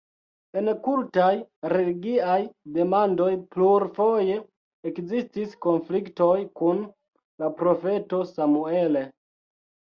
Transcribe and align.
En 0.59 0.69
kultaj-religiaj 0.85 2.37
demandoj 2.77 3.29
plurfoje 3.57 4.39
ekzistis 4.93 5.55
konfliktoj 5.69 6.33
kun 6.63 6.83
la 7.45 7.55
profeto 7.63 8.27
Samuel. 8.35 9.03